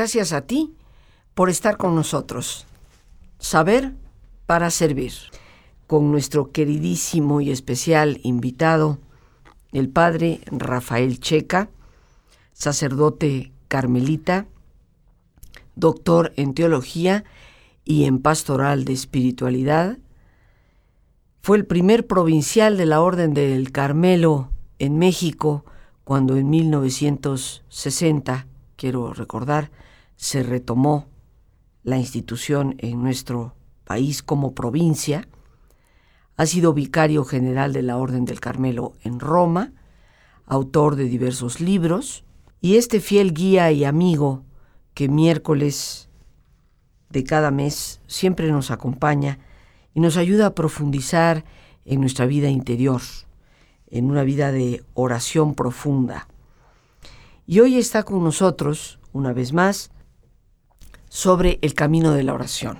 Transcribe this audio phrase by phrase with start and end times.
[0.00, 0.72] Gracias a ti
[1.34, 2.64] por estar con nosotros.
[3.38, 3.92] Saber
[4.46, 5.12] para servir.
[5.86, 8.98] Con nuestro queridísimo y especial invitado,
[9.72, 11.68] el padre Rafael Checa,
[12.54, 14.46] sacerdote carmelita,
[15.76, 17.24] doctor en teología
[17.84, 19.98] y en pastoral de espiritualidad.
[21.42, 25.66] Fue el primer provincial de la Orden del Carmelo en México
[26.04, 28.46] cuando en 1960,
[28.76, 29.70] quiero recordar,
[30.20, 31.06] se retomó
[31.82, 35.26] la institución en nuestro país como provincia.
[36.36, 39.72] Ha sido vicario general de la Orden del Carmelo en Roma,
[40.44, 42.22] autor de diversos libros,
[42.60, 44.44] y este fiel guía y amigo
[44.92, 46.10] que miércoles
[47.08, 49.38] de cada mes siempre nos acompaña
[49.94, 51.46] y nos ayuda a profundizar
[51.86, 53.00] en nuestra vida interior,
[53.86, 56.28] en una vida de oración profunda.
[57.46, 59.90] Y hoy está con nosotros, una vez más,
[61.10, 62.78] sobre el camino de la oración.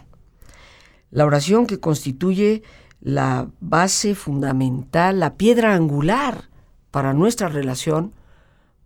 [1.10, 2.62] La oración que constituye
[3.00, 6.48] la base fundamental, la piedra angular
[6.92, 8.14] para nuestra relación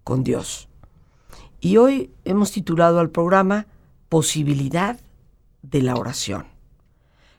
[0.02, 0.68] con Dios.
[1.60, 3.66] Y hoy hemos titulado al programa
[4.08, 4.98] Posibilidad
[5.62, 6.46] de la oración.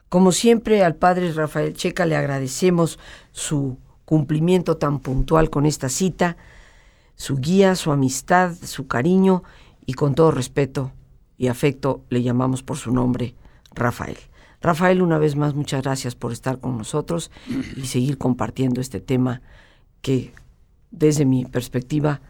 [0.08, 3.00] Como siempre, al padre Rafael Checa le agradecemos
[3.31, 6.38] su cumplimiento tan puntual con esta cita,
[7.16, 9.44] su guía, su amistad, su cariño
[9.88, 10.92] y con todo respeto
[11.38, 13.36] y afecto le llamamos por su nombre,
[13.73, 14.17] Rafael.
[14.61, 17.31] Rafael, una vez más, muchas gracias por estar con nosotros
[17.75, 19.42] y seguir compartiendo este tema
[20.02, 20.33] que,
[20.92, 22.22] desde mi perspectiva,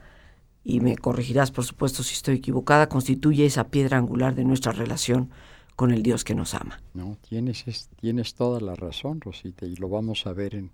[0.63, 5.29] y me corregirás por supuesto si estoy equivocada, constituye esa piedra angular de nuestra relación
[5.75, 6.81] con el Dios que nos ama.
[6.93, 10.71] No, tienes, tienes toda la razón, Rosita, y lo vamos a ver en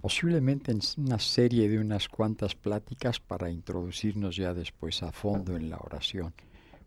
[0.00, 5.70] posiblemente en una serie de unas cuantas pláticas para introducirnos ya después a fondo en
[5.70, 6.32] la oración,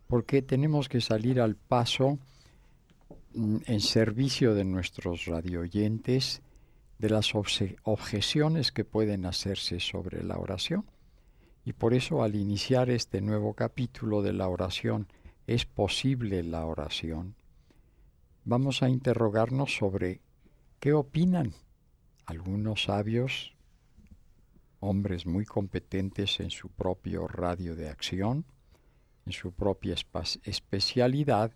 [0.06, 2.18] porque tenemos que salir al paso
[3.34, 6.42] mm, en servicio de nuestros radioyentes
[6.98, 10.86] de las objeciones que pueden hacerse sobre la oración.
[11.64, 15.08] Y por eso al iniciar este nuevo capítulo de la oración,
[15.46, 17.34] ¿es posible la oración?
[18.44, 20.20] Vamos a interrogarnos sobre
[20.78, 21.54] qué opinan
[22.26, 23.54] algunos sabios,
[24.80, 28.44] hombres muy competentes en su propio radio de acción,
[29.26, 29.94] en su propia
[30.44, 31.52] especialidad,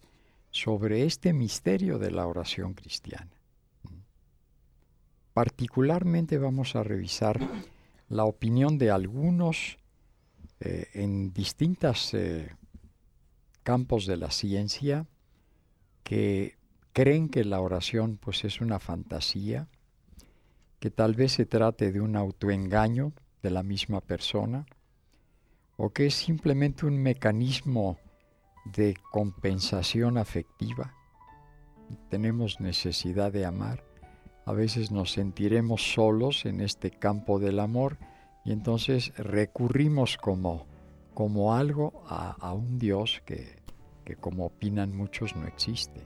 [0.51, 3.31] sobre este misterio de la oración cristiana.
[5.35, 7.39] Particularmente vamos a revisar
[8.09, 9.79] la opinión de algunos
[10.61, 12.51] eh, en distintos eh,
[13.63, 15.07] campos de la ciencia
[16.03, 16.57] que
[16.93, 19.69] creen que la oración pues es una fantasía,
[20.81, 23.13] que tal vez se trate de un autoengaño
[23.43, 24.67] de la misma persona,
[25.79, 27.99] o que es simplemente un mecanismo
[28.65, 30.93] de compensación afectiva.
[32.11, 33.85] Tenemos necesidad de amar.
[34.45, 37.97] A veces nos sentiremos solos en este campo del amor
[38.45, 40.67] y entonces recurrimos como,
[41.15, 43.63] como algo a, un Dios que,
[44.05, 46.03] que, como opinan muchos, no existe.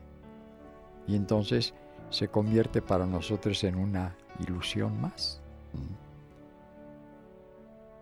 [1.08, 1.72] Y entonces
[2.10, 4.16] se convierte para nosotros en una
[4.46, 5.40] ilusión más.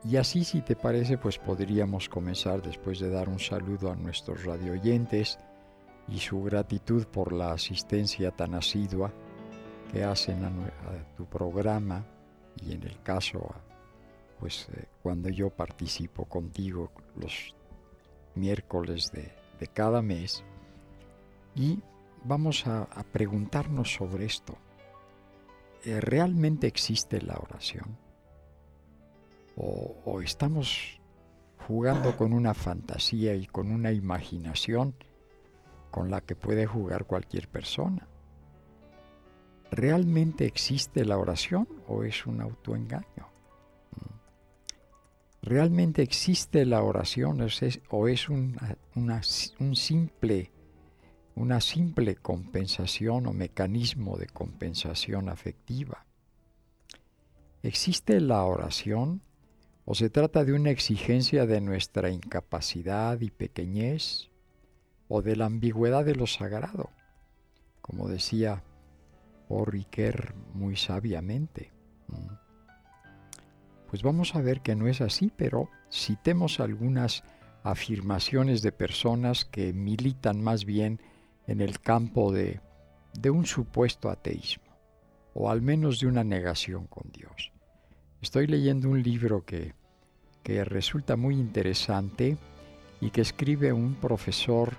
[0.04, 4.44] Y así, si te parece, pues podríamos comenzar después de dar un saludo a nuestros
[4.44, 5.38] radioyentes
[6.08, 9.12] y su gratitud por la asistencia tan asidua
[9.92, 10.50] que hacen a,
[11.16, 12.04] tu programa
[12.62, 13.54] y en el caso
[14.38, 17.54] pues eh, cuando yo participo contigo los
[18.34, 19.38] miércoles de,
[19.74, 20.42] cada mes
[21.54, 21.78] y
[22.24, 24.56] vamos a, preguntarnos sobre esto.
[25.84, 27.98] Eh, ¿Realmente existe la oración?
[29.56, 31.00] ¿O, estamos
[31.66, 34.94] jugando con una fantasía y con una imaginación
[35.90, 38.06] con la que puede jugar cualquier persona?
[39.70, 43.28] ¿Realmente existe la oración o es un autoengaño?
[45.42, 47.40] ¿Realmente existe la oración
[47.90, 50.52] o es una, un simple,
[51.34, 56.04] una simple compensación o mecanismo de compensación afectiva?
[57.62, 59.22] ¿Existe la oración
[59.84, 64.30] o se trata de una exigencia de nuestra incapacidad y pequeñez
[65.08, 66.90] o de la ambigüedad de lo sagrado?
[67.80, 68.62] Como decía
[69.64, 71.72] Riquer muy sabiamente.
[73.88, 77.24] Pues vamos a ver que no es así, pero citemos algunas
[77.64, 81.00] afirmaciones de personas que militan más bien
[81.46, 82.60] en el campo de,
[83.14, 84.72] de un supuesto ateísmo,
[85.34, 87.52] o al menos de una negación con Dios.
[88.22, 89.72] Estoy leyendo un libro que,
[90.42, 92.36] que resulta muy interesante
[93.00, 94.76] y que escribe un profesor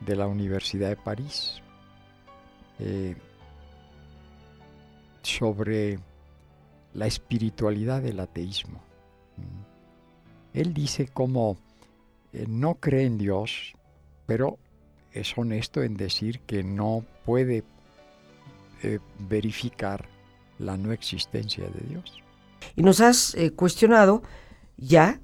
[0.00, 1.60] de la Universidad de París
[2.78, 3.16] eh,
[5.22, 5.98] sobre
[6.92, 8.80] la espiritualidad del ateísmo.
[9.36, 10.58] Mm.
[10.58, 11.56] Él dice cómo
[12.32, 13.74] eh, no cree en Dios,
[14.26, 14.58] pero
[15.12, 17.64] es honesto en decir que no puede
[18.82, 20.08] eh, verificar
[20.58, 22.23] la no existencia de Dios.
[22.76, 24.22] Y nos has cuestionado
[24.76, 25.20] ya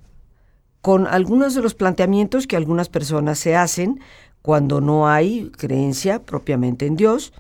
[0.81, 4.00] con algunos de los planteamientos que algunas personas se hacen
[4.42, 7.32] cuando no hay creencia propiamente en Dios.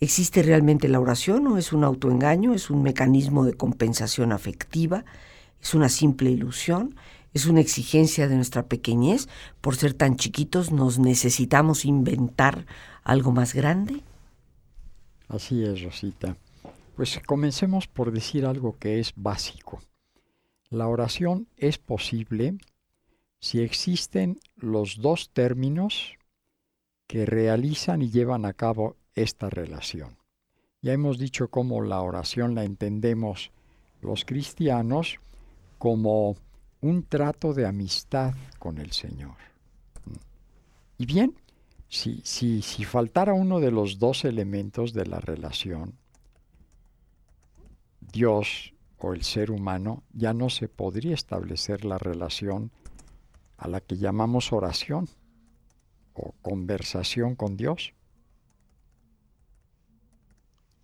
[0.00, 2.54] ¿Existe realmente la oración o es un autoengaño?
[2.54, 5.04] ¿Es un mecanismo de compensación afectiva?
[5.62, 6.94] ¿Es una simple ilusión?
[7.32, 9.28] ¿Es una exigencia de nuestra pequeñez?
[9.60, 12.66] ¿Por ser tan chiquitos nos necesitamos inventar
[13.02, 14.02] algo más grande?
[15.28, 16.36] Así es, Rosita.
[16.96, 19.80] Pues comencemos por decir algo que es básico.
[20.70, 22.56] La oración es posible
[23.40, 26.16] si existen los dos términos
[27.08, 30.16] que realizan y llevan a cabo esta relación.
[30.82, 33.50] Ya hemos dicho cómo la oración la entendemos
[34.00, 35.18] los cristianos
[35.78, 36.36] como
[36.80, 39.36] un trato de amistad con el Señor.
[40.96, 41.34] Y bien,
[41.88, 45.98] si, si, si faltara uno de los dos elementos de la relación,
[48.14, 52.70] Dios o el ser humano, ya no se podría establecer la relación
[53.56, 55.08] a la que llamamos oración
[56.12, 57.92] o conversación con Dios.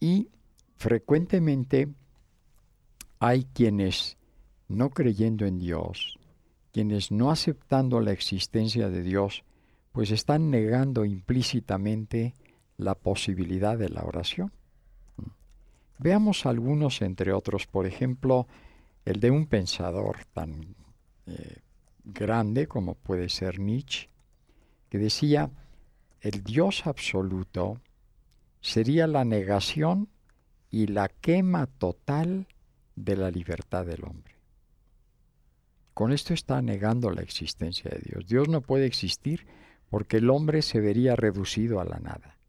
[0.00, 0.28] Y
[0.76, 1.88] frecuentemente
[3.20, 4.18] hay quienes,
[4.66, 6.18] no creyendo en Dios,
[6.72, 9.44] quienes no aceptando la existencia de Dios,
[9.92, 12.34] pues están negando implícitamente
[12.76, 14.52] la posibilidad de la oración.
[16.02, 18.46] Veamos algunos entre otros, por ejemplo,
[19.04, 20.74] el de un pensador tan
[21.26, 21.58] eh,
[22.04, 24.08] grande como puede ser Nietzsche,
[24.88, 25.50] que decía,
[26.22, 27.82] el Dios absoluto
[28.62, 30.08] sería la negación
[30.70, 32.46] y la quema total
[32.96, 34.36] de la libertad del hombre.
[35.92, 38.26] Con esto está negando la existencia de Dios.
[38.26, 39.46] Dios no puede existir
[39.90, 42.39] porque el hombre se vería reducido a la nada.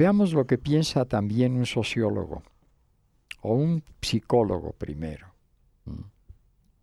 [0.00, 2.42] Veamos lo que piensa también un sociólogo
[3.42, 5.26] o un psicólogo primero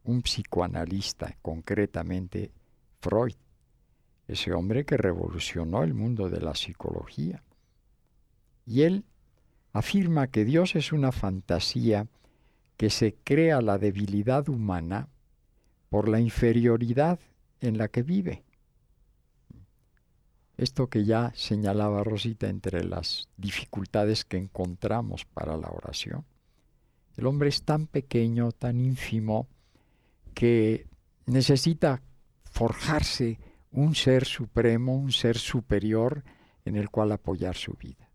[0.08, 2.52] un psicoanalista, concretamente
[3.02, 3.36] Freud,
[4.28, 7.44] ese hombre que revolucionó el mundo de la psicología.
[8.66, 9.04] Y él
[9.74, 12.08] afirma que Dios es una fantasía
[12.78, 15.10] que se crea la debilidad humana
[15.90, 17.19] por la inferioridad
[17.62, 18.44] en la que vive.
[20.57, 26.25] Esto que ya señalaba Rosita entre las dificultades que encontramos para la oración.
[27.15, 29.48] El hombre es tan pequeño, tan ínfimo,
[30.33, 30.88] que
[31.27, 32.01] necesita
[32.44, 33.39] forjarse
[33.71, 36.24] un ser supremo, un ser superior
[36.65, 38.09] en el cual apoyar su vida.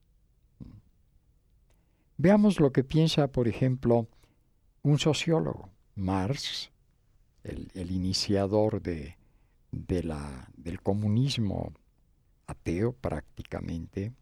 [2.16, 4.08] Veamos lo que piensa, por ejemplo,
[4.82, 6.70] un sociólogo, Marx,
[7.44, 9.16] el, iniciador de,
[9.70, 11.72] del comunismo
[12.52, 14.12] ateo prácticamente,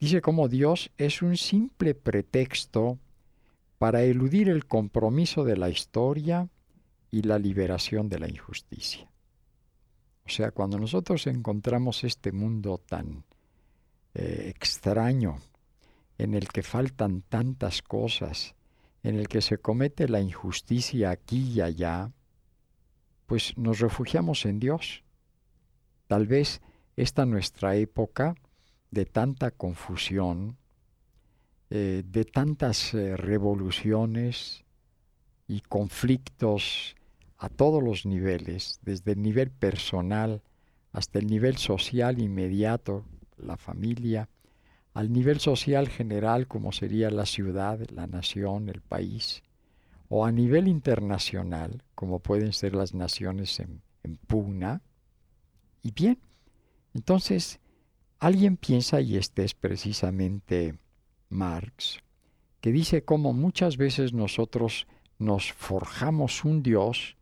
[0.00, 2.98] dice como Dios es un simple pretexto
[3.78, 6.48] para eludir el compromiso de la historia
[7.10, 9.10] y la liberación de la injusticia.
[10.26, 13.24] O sea, cuando nosotros encontramos este mundo tan
[14.14, 15.38] eh, extraño,
[16.18, 18.54] en el que faltan tantas cosas,
[19.02, 22.10] en el que se comete la injusticia aquí y allá,
[23.26, 25.02] pues nos refugiamos en Dios.
[26.06, 26.62] Tal vez
[26.96, 28.34] esta nuestra época
[28.90, 30.56] de tanta confusión,
[31.70, 34.64] eh, de tantas eh, revoluciones
[35.48, 36.94] y conflictos
[37.38, 40.42] a todos los niveles, desde el nivel personal
[40.92, 43.04] hasta el nivel social inmediato,
[43.36, 44.28] la familia,
[44.92, 49.42] al nivel social general como sería la ciudad, la nación, el país,
[50.08, 54.82] o a nivel internacional como pueden ser las naciones en, en pugna.
[55.82, 56.18] Y bien,
[56.94, 57.60] entonces
[58.18, 60.78] alguien piensa, y este es precisamente
[61.28, 61.98] Marx,
[62.60, 64.86] que dice cómo muchas veces nosotros
[65.18, 67.16] nos forjamos un Dios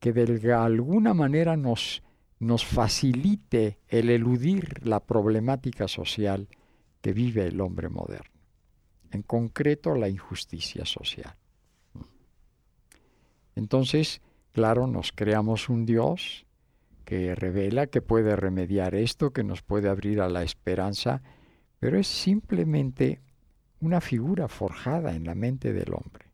[0.00, 2.02] que de alguna manera nos,
[2.40, 6.48] nos facilite el eludir la problemática social
[7.00, 8.40] que vive el hombre moderno,
[9.10, 11.36] en concreto la injusticia social.
[13.54, 16.46] Entonces, claro, nos creamos un Dios
[17.04, 21.22] que revela que puede remediar esto, que nos puede abrir a la esperanza,
[21.78, 23.20] pero es simplemente
[23.80, 26.30] una figura forjada en la mente del hombre.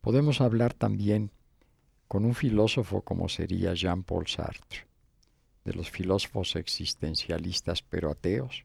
[0.00, 1.30] Podemos hablar también
[2.08, 4.86] con un filósofo como sería Jean-Paul Sartre,
[5.64, 8.64] de los filósofos existencialistas pero ateos,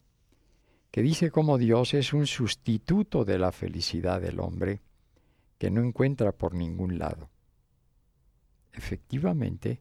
[0.92, 4.80] que dice cómo Dios es un sustituto de la felicidad del hombre
[5.58, 7.30] que no encuentra por ningún lado.
[8.76, 9.80] Efectivamente,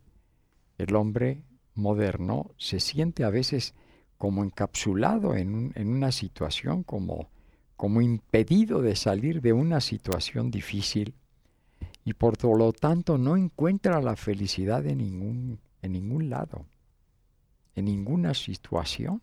[0.78, 1.42] el hombre
[1.74, 3.74] moderno se siente a veces
[4.16, 7.28] como encapsulado en, una situación, como,
[7.76, 11.14] como impedido de salir de una situación difícil
[12.04, 16.66] y por lo tanto no encuentra la felicidad en ningún, en ningún lado,
[17.74, 19.22] en ninguna situación.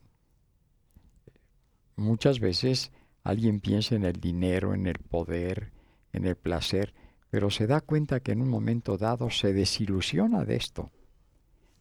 [1.95, 2.91] Muchas veces
[3.23, 5.71] alguien piensa en el dinero, en el poder,
[6.11, 6.93] en el placer,
[7.31, 10.91] pero se da cuenta que en un momento dado se desilusiona de esto.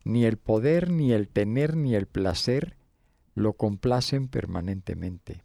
[0.04, 2.76] Ni el poder, ni el tener, ni el placer
[3.35, 5.42] lo complacen permanentemente.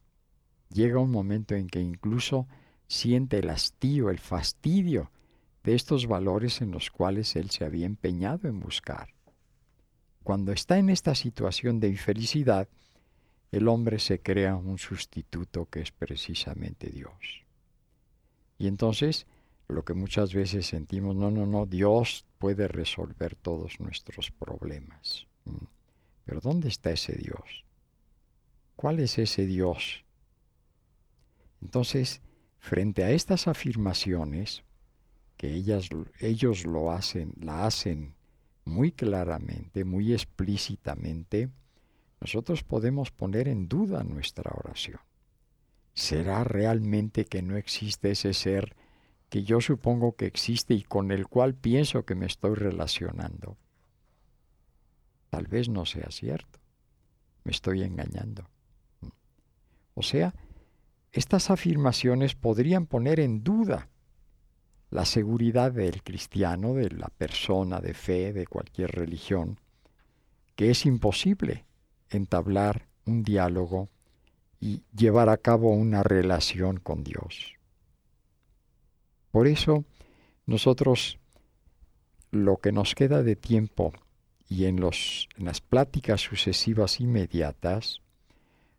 [0.70, 2.48] Llega un momento en que incluso
[2.88, 5.12] siente el hastío, el fastidio
[5.64, 9.10] de estos valores en los cuales él se había empeñado en buscar.
[10.24, 12.68] Cuando está en esta situación de infelicidad,
[13.52, 17.44] el hombre se crea un sustituto que es precisamente Dios.
[18.60, 19.26] Y entonces,
[19.67, 25.27] lo que muchas veces sentimos, no, no, no, Dios puede resolver todos nuestros problemas.
[25.45, 25.65] Mm.
[26.25, 27.65] Pero ¿dónde está ese Dios?
[28.75, 30.03] ¿Cuál es ese Dios?
[31.62, 32.22] Entonces,
[32.60, 34.63] frente a estas afirmaciones,
[35.38, 38.15] que ellas, ellos lo hacen, la hacen
[38.63, 41.50] muy claramente, muy explícitamente,
[42.19, 45.00] nosotros podemos poner en duda nuestra oración.
[45.93, 48.75] ¿Será realmente que no existe ese ser
[49.36, 53.58] que yo supongo que existe y con el cual pienso que me estoy relacionando?
[55.30, 56.62] Tal vez no sea cierto.
[57.44, 58.50] Me estoy engañando.
[59.94, 60.34] O sea,
[61.12, 63.89] estas afirmaciones podrían poner en duda
[64.89, 69.60] la seguridad del cristiano, de la persona de fe, de cualquier religión,
[70.56, 71.65] que es imposible
[72.10, 73.89] entablar un diálogo
[74.62, 77.55] y llevar a cabo una relación con Dios.
[79.36, 79.84] Por eso,
[80.46, 81.20] nosotros
[82.32, 83.92] lo que nos queda de tiempo
[84.48, 88.00] y en, en las pláticas sucesivas inmediatas,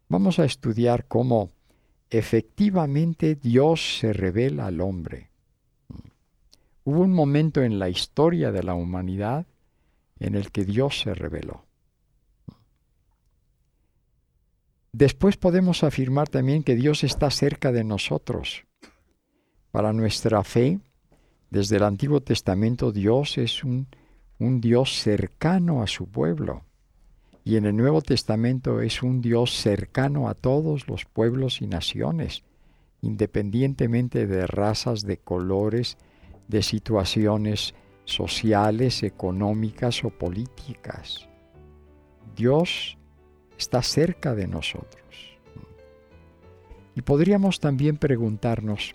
[0.08, 1.50] vamos a estudiar cómo
[2.08, 5.28] efectivamente Dios se revela al hombre.
[6.84, 9.44] Hubo un momento en la historia de la humanidad
[10.20, 11.66] en el que Dios se reveló.
[14.92, 18.64] Después podemos afirmar también que Dios está cerca de nosotros.
[19.70, 20.80] Para nuestra fe,
[21.50, 23.86] desde el Antiguo Testamento Dios es un,
[24.38, 26.62] un Dios cercano a su pueblo.
[27.44, 32.42] Y en el Nuevo Testamento es un Dios cercano a todos los pueblos y naciones,
[33.02, 35.96] independientemente de razas, de colores,
[36.48, 41.28] de situaciones sociales, económicas o políticas.
[42.34, 42.98] Dios
[43.56, 45.38] está cerca de nosotros.
[46.94, 48.94] Y podríamos también preguntarnos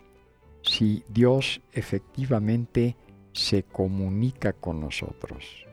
[0.61, 2.95] si Dios efectivamente
[3.33, 5.65] se comunica con nosotros.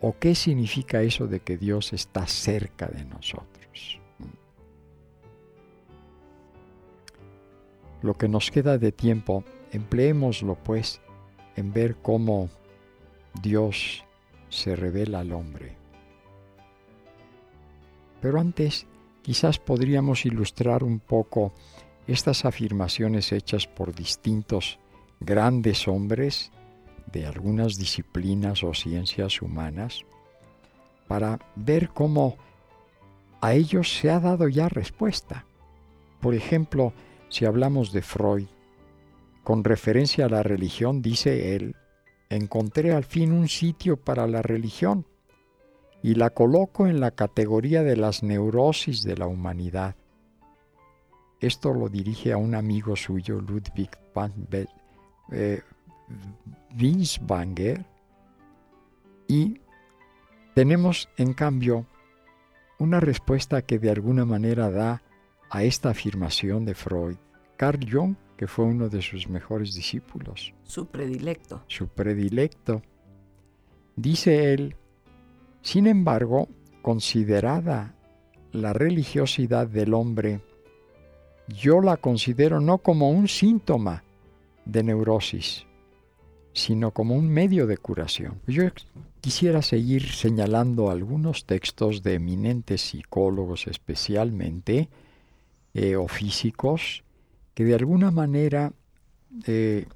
[0.00, 4.00] ¿O qué significa eso de que Dios está cerca de nosotros?
[8.02, 11.00] Lo que nos queda de tiempo, empleémoslo pues
[11.54, 12.50] en ver cómo
[13.40, 14.04] Dios
[14.48, 15.76] se revela al hombre.
[18.20, 18.86] Pero antes,
[19.22, 21.52] quizás podríamos ilustrar un poco
[22.06, 24.78] estas afirmaciones hechas por distintos
[25.20, 26.50] grandes hombres
[27.12, 30.04] de algunas disciplinas o ciencias humanas
[31.06, 32.36] para ver cómo
[33.40, 35.44] a ellos se ha dado ya respuesta.
[36.20, 36.92] Por ejemplo,
[37.28, 38.46] si hablamos de Freud,
[39.42, 41.74] con referencia a la religión, dice él,
[42.30, 45.06] encontré al fin un sitio para la religión
[46.02, 49.96] y la coloco en la categoría de las neurosis de la humanidad.
[51.42, 54.32] Esto lo dirige a un amigo suyo, Ludwig van
[55.32, 55.60] eh,
[56.78, 57.84] Winsbanger,
[59.26, 59.60] y
[60.54, 61.86] tenemos en cambio
[62.78, 65.02] una respuesta que de alguna manera da
[65.50, 67.16] a esta afirmación de Freud.
[67.56, 70.54] Carl Jung, que fue uno de sus mejores discípulos.
[70.62, 71.64] Su predilecto.
[71.66, 72.82] Su predilecto.
[73.96, 74.76] Dice él,
[75.60, 76.48] sin embargo,
[76.82, 77.94] considerada
[78.52, 80.40] la religiosidad del hombre,
[81.48, 84.04] yo la considero no como un síntoma
[84.64, 85.66] de neurosis,
[86.52, 88.40] sino como un medio de curación.
[88.46, 88.64] Yo
[89.20, 94.88] quisiera seguir señalando algunos textos de eminentes psicólogos especialmente,
[95.74, 97.02] eh, o físicos,
[97.54, 98.72] que de alguna manera
[99.46, 99.86] eh,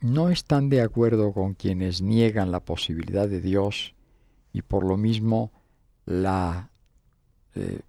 [0.00, 3.94] no están de acuerdo con quienes niegan la posibilidad de Dios
[4.52, 5.52] y por lo mismo
[6.06, 6.70] la,
[7.54, 7.80] eh,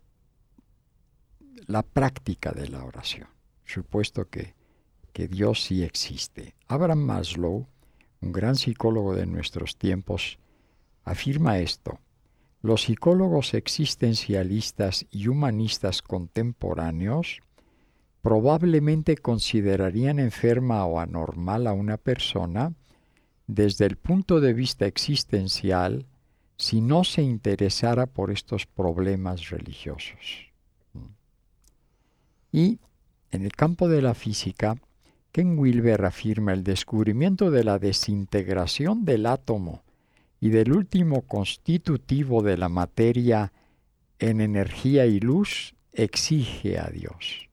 [1.72, 3.28] la práctica de la oración,
[3.64, 4.54] supuesto que,
[5.14, 6.56] que Dios sí existe.
[6.68, 7.68] Abraham Maslow,
[8.22, 10.38] un gran psicólogo de nuestros tiempos,
[11.04, 12.00] afirma esto.
[12.62, 17.40] Los psicólogos existencialistas y humanistas contemporáneos
[18.22, 22.74] probablemente considerarían enferma o anormal a una persona
[23.48, 26.06] desde el punto de vista existencial
[26.58, 30.51] si no se interesara por estos problemas religiosos.
[32.52, 32.80] Y
[33.32, 34.76] en el campo de la física,
[35.32, 39.84] Ken Wilber afirma el descubrimiento de la desintegración del átomo
[40.42, 43.54] y del último constitutivo de la materia
[44.20, 47.50] en energía y luz exige a Dios.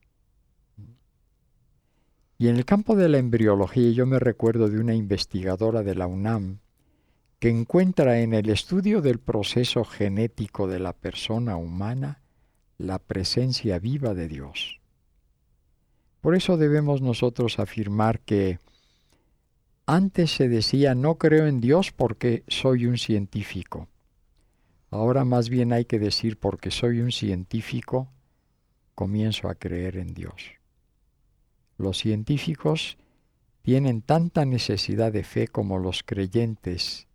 [2.37, 6.07] Y en el campo de la embriología yo me recuerdo de una investigadora de la
[6.07, 6.59] UNAM
[7.39, 12.21] que encuentra en el estudio del proceso genético de la persona humana
[12.77, 14.78] la presencia viva de Dios.
[16.21, 18.59] Por eso debemos nosotros afirmar que
[19.85, 23.87] antes se decía no creo en Dios porque soy un científico.
[24.91, 28.11] Ahora más bien hay que decir porque soy un científico,
[28.95, 30.53] comienzo a creer en Dios.
[31.77, 32.97] Los científicos
[33.61, 37.07] tienen tanta necesidad de fe como los creyentes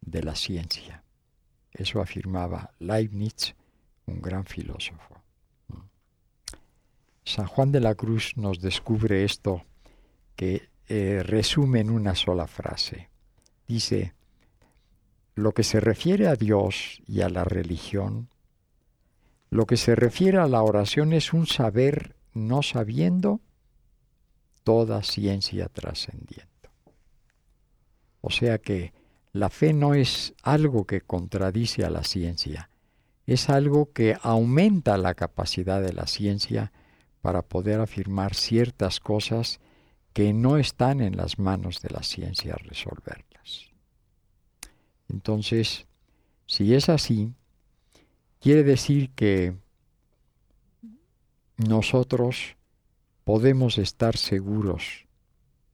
[0.00, 1.04] de la ciencia.
[1.72, 3.54] Eso afirmaba Leibniz,
[4.06, 5.17] un gran filósofo.
[7.28, 9.62] San Juan de la Cruz nos descubre esto
[10.34, 13.10] que eh, resume en una sola frase.
[13.66, 14.14] Dice,
[15.34, 18.30] lo que se refiere a Dios y a la religión,
[19.50, 23.40] lo que se refiere a la oración es un saber no sabiendo
[24.64, 26.46] toda ciencia trascendiendo.
[28.22, 28.94] O sea que
[29.32, 32.70] la fe no es algo que contradice a la ciencia,
[33.26, 36.72] es algo que aumenta la capacidad de la ciencia
[37.20, 39.60] para poder afirmar ciertas cosas
[40.12, 43.70] que no están en las manos de la ciencia resolverlas.
[45.08, 45.86] Entonces,
[46.46, 47.34] si es así,
[48.40, 49.54] quiere decir que
[51.56, 52.56] nosotros
[53.24, 55.06] podemos estar seguros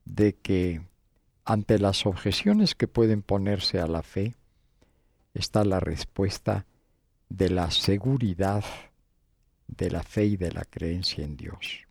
[0.03, 0.81] de que
[1.45, 4.35] ante las objeciones que pueden ponerse a la fe,
[5.33, 6.65] está la respuesta
[7.29, 8.63] de la seguridad
[9.67, 11.85] de la fe y de la creencia en Dios.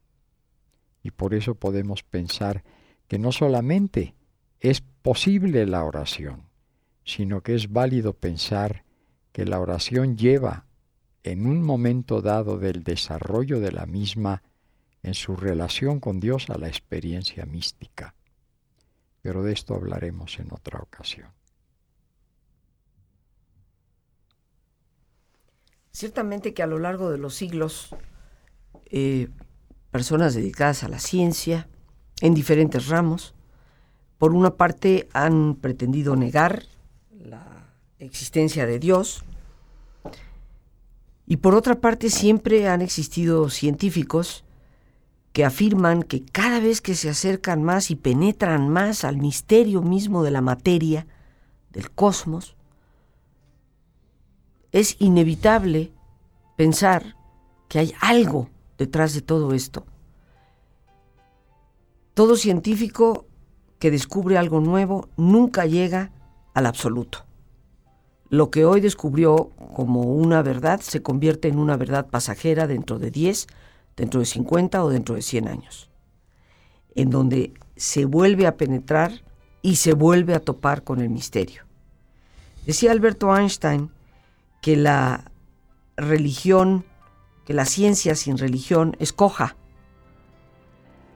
[1.02, 2.64] Y por eso podemos pensar
[3.08, 4.14] que no solamente
[4.60, 6.48] es posible la oración,
[7.04, 8.84] sino que es válido pensar
[9.32, 10.66] que la oración lleva
[11.22, 14.42] en un momento dado del desarrollo de la misma
[15.02, 18.14] en su relación con Dios a la experiencia mística.
[19.20, 21.28] Pero de esto hablaremos en otra ocasión.
[25.94, 27.94] Ciertamente que a lo largo de los siglos,
[28.86, 29.28] eh,
[29.92, 31.68] personas dedicadas a la ciencia,
[32.20, 33.32] en diferentes ramos,
[34.18, 36.64] por una parte han pretendido negar
[37.12, 39.22] la existencia de Dios,
[41.28, 44.44] y por otra parte, siempre han existido científicos
[45.32, 50.24] que afirman que cada vez que se acercan más y penetran más al misterio mismo
[50.24, 51.06] de la materia,
[51.70, 52.56] del cosmos,
[54.74, 55.90] es inevitable
[56.56, 57.16] pensar
[57.68, 59.86] que hay algo detrás de todo esto.
[62.12, 63.26] Todo científico
[63.78, 66.12] que descubre algo nuevo nunca llega
[66.52, 67.24] al absoluto
[68.34, 73.12] lo que hoy descubrió como una verdad se convierte en una verdad pasajera dentro de
[73.12, 73.46] 10,
[73.96, 75.88] dentro de 50 o dentro de 100 años,
[76.96, 79.22] en donde se vuelve a penetrar
[79.62, 81.62] y se vuelve a topar con el misterio.
[82.66, 83.90] Decía Alberto Einstein
[84.64, 85.30] que la
[85.94, 86.86] religión,
[87.44, 89.58] que la ciencia sin religión es coja,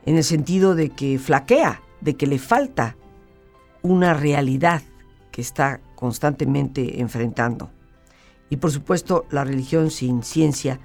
[0.04, 2.98] en el sentido de que flaquea, de que le falta
[3.80, 4.82] una realidad
[5.32, 7.70] que está constantemente enfrentando.
[8.50, 10.78] Y por supuesto, la religión sin ciencia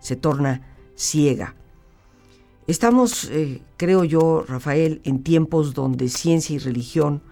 [0.00, 1.54] se torna ciega.
[2.66, 7.22] Estamos, eh, creo yo, Rafael, en tiempos donde ciencia y religión,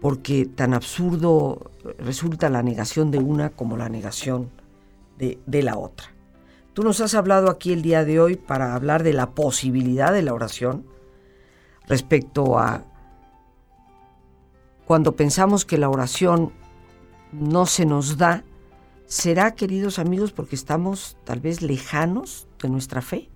[0.00, 4.50] porque tan absurdo resulta la negación de una como la negación
[5.18, 6.08] de, la otra.
[6.74, 10.22] Tú nos has hablado aquí el día de hoy para hablar de la posibilidad de
[10.22, 10.84] la oración
[11.88, 12.84] respecto a
[14.84, 16.52] cuando pensamos que la oración
[17.32, 18.44] no se nos da,
[19.06, 23.28] ¿será, queridos amigos, porque estamos tal vez lejanos de nuestra fe?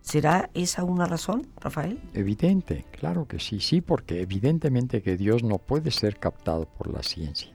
[0.00, 2.00] ¿Será esa una razón, Rafael?
[2.14, 7.02] Evidente, claro que sí, sí, porque evidentemente que Dios no puede ser captado por la
[7.02, 7.52] ciencia.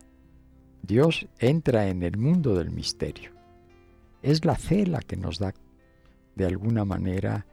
[0.81, 3.31] Dios entra en el mundo del misterio.
[4.21, 5.53] Es la fe la que nos da
[6.35, 7.45] de alguna manera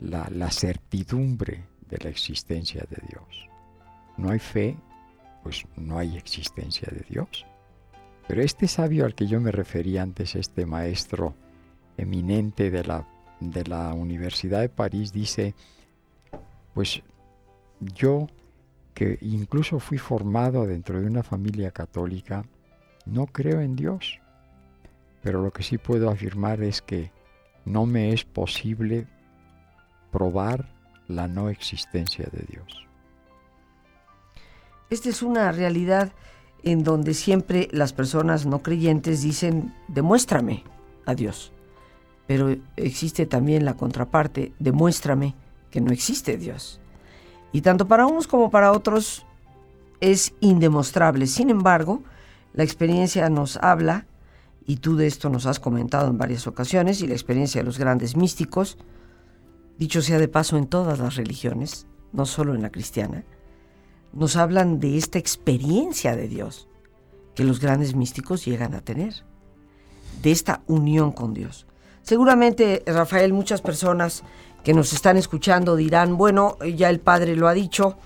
[0.00, 3.48] la, la certidumbre de la existencia de Dios.
[4.16, 4.76] No hay fe,
[5.42, 7.46] pues no hay existencia de Dios.
[8.26, 11.34] Pero este sabio al que yo me refería antes, este maestro
[11.96, 13.06] eminente de la,
[13.50, 15.54] de la Universidad de París, dice,
[16.74, 17.02] pues
[17.80, 18.28] yo
[18.94, 22.44] que incluso fui formado dentro de una familia católica,
[23.06, 24.20] no creo en Dios.
[25.22, 27.10] Pero lo que sí puedo afirmar es que
[27.64, 29.06] no me es posible
[30.12, 30.68] probar
[31.08, 32.86] la no existencia de Dios.
[34.90, 36.12] Esta es una realidad
[36.62, 40.62] en donde siempre las personas no creyentes dicen, demuéstrame
[41.04, 41.52] a Dios.
[42.26, 45.34] Pero existe también la contraparte, demuéstrame
[45.70, 46.80] que no existe Dios.
[47.52, 49.26] Y tanto para unos como para otros
[50.00, 51.26] es indemostrable.
[51.26, 52.02] Sin embargo,
[52.52, 54.06] la experiencia nos habla,
[54.66, 57.78] y tú de esto nos has comentado en varias ocasiones, y la experiencia de los
[57.78, 58.78] grandes místicos,
[59.78, 63.24] dicho sea de paso en todas las religiones, no solo en la cristiana,
[64.12, 66.68] nos hablan de esta experiencia de Dios
[67.34, 69.24] que los grandes místicos llegan a tener,
[70.22, 71.66] de esta unión con Dios.
[72.04, 74.22] Seguramente, Rafael, muchas personas
[74.62, 77.96] que nos están escuchando dirán, bueno, ya el Padre lo ha dicho,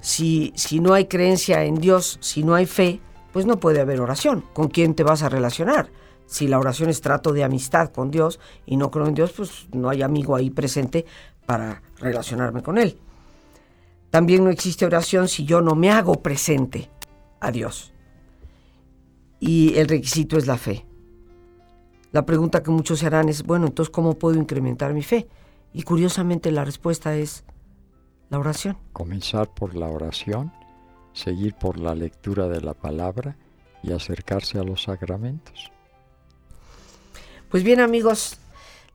[0.00, 3.00] si, si no hay creencia en Dios, si no hay fe,
[3.32, 4.44] pues no puede haber oración.
[4.52, 5.90] ¿Con quién te vas a relacionar?
[6.26, 9.66] Si la oración es trato de amistad con Dios y no creo en Dios, pues
[9.72, 11.04] no hay amigo ahí presente
[11.46, 12.96] para relacionarme con Él.
[14.10, 16.88] También no existe oración si yo no me hago presente
[17.40, 17.92] a Dios.
[19.40, 20.86] Y el requisito es la fe.
[22.12, 25.28] La pregunta que muchos se harán es, bueno, entonces, ¿cómo puedo incrementar mi fe?
[25.72, 27.44] Y curiosamente la respuesta es
[28.30, 28.76] la oración.
[28.92, 30.52] Comenzar por la oración,
[31.12, 33.36] seguir por la lectura de la palabra
[33.82, 35.70] y acercarse a los sacramentos.
[37.48, 38.38] Pues bien amigos,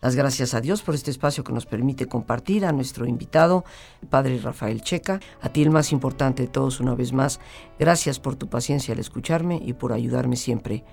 [0.02, 3.66] las gracias a Dios por este espacio que nos permite compartir a nuestro invitado,
[4.02, 5.20] el Padre Rafael Checa.
[5.42, 7.40] A ti el más importante de todos una vez más,
[7.80, 10.84] gracias por tu paciencia al escucharme y por ayudarme siempre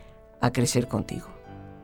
[0.41, 1.42] a crecer contigo.